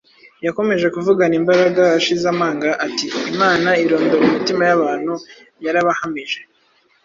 [0.45, 5.13] Yakomeje kuvugana imbaraga ashize amanga ati, “Imana irondora imitima y’abantu
[5.65, 6.39] yarabahamije,